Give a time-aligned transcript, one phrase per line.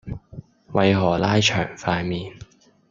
[0.71, 2.33] 為何拉長塊面